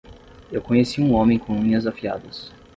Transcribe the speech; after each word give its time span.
Eu 0.51 0.63
conheci 0.63 0.99
um 0.99 1.13
homem 1.13 1.37
com 1.37 1.53
unhas 1.55 1.85
afiadas. 1.85 2.51